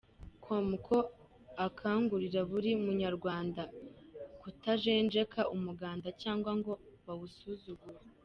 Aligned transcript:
com 0.43 0.67
ko 0.87 0.97
akangurira 1.65 2.39
buri 2.51 2.71
munyarwanda 2.83 3.61
kutajenjekera 4.41 5.51
umuganda 5.55 6.07
cyangwa 6.21 6.51
ngo 6.59 6.73
bawusuzugure. 7.07 7.99